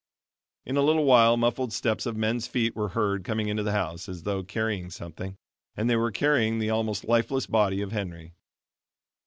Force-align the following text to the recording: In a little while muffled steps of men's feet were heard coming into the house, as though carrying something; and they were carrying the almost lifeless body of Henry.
In 0.65 0.77
a 0.77 0.81
little 0.81 1.05
while 1.05 1.37
muffled 1.37 1.71
steps 1.71 2.07
of 2.07 2.17
men's 2.17 2.47
feet 2.47 2.75
were 2.75 2.87
heard 2.97 3.23
coming 3.23 3.49
into 3.49 3.61
the 3.61 3.71
house, 3.73 4.09
as 4.09 4.23
though 4.23 4.41
carrying 4.41 4.89
something; 4.89 5.37
and 5.77 5.87
they 5.87 5.95
were 5.95 6.09
carrying 6.11 6.57
the 6.57 6.71
almost 6.71 7.05
lifeless 7.05 7.45
body 7.45 7.83
of 7.83 7.91
Henry. 7.91 8.33